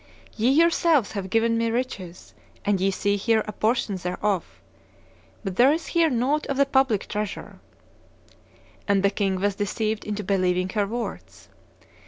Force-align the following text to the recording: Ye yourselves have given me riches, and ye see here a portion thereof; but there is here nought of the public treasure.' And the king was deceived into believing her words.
Ye 0.35 0.49
yourselves 0.49 1.11
have 1.11 1.29
given 1.29 1.59
me 1.59 1.69
riches, 1.69 2.33
and 2.65 2.81
ye 2.81 2.89
see 2.89 3.17
here 3.17 3.43
a 3.47 3.51
portion 3.51 3.97
thereof; 3.97 4.59
but 5.43 5.57
there 5.57 5.71
is 5.71 5.85
here 5.85 6.09
nought 6.09 6.47
of 6.47 6.57
the 6.57 6.65
public 6.65 7.07
treasure.' 7.07 7.59
And 8.87 9.03
the 9.03 9.11
king 9.11 9.39
was 9.39 9.53
deceived 9.53 10.03
into 10.03 10.23
believing 10.23 10.69
her 10.69 10.87
words. 10.87 11.49